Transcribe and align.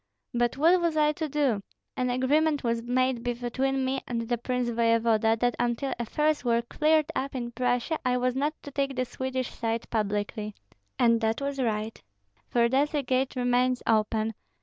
But 0.33 0.57
what 0.57 0.81
was 0.81 0.97
I 0.97 1.11
to 1.11 1.29
do? 1.29 1.61
An 1.95 2.09
agreement 2.09 2.63
was 2.63 2.81
made 2.81 3.21
between 3.21 3.85
me 3.85 4.01
and 4.07 4.21
the 4.23 4.37
prince 4.39 4.67
voevoda, 4.69 5.37
that 5.39 5.55
until 5.59 5.93
affairs 5.99 6.43
were 6.43 6.63
cleared 6.63 7.11
up 7.15 7.35
in 7.35 7.51
Prussia, 7.51 7.99
I 8.03 8.17
was 8.17 8.35
not 8.35 8.55
to 8.63 8.71
take 8.71 8.95
the 8.95 9.05
Swedish 9.05 9.51
side 9.53 9.87
publicly. 9.91 10.55
And 10.97 11.21
that 11.21 11.39
was 11.39 11.59
right, 11.61 12.01
for 12.47 12.67
thus 12.67 12.95
a 12.95 13.03
gate 13.03 13.35
remains 13.35 13.83
open. 13.85 14.33